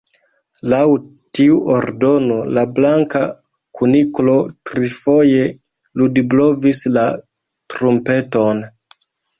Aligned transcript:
Laŭ 0.73 0.77
tiu 1.39 1.57
ordono, 1.73 2.39
la 2.59 2.63
Blanka 2.79 3.23
Kuniklo 3.81 4.39
trifoje 4.71 5.47
ludblovis 6.03 6.87
la 6.97 7.09
trumpeton. 7.77 8.69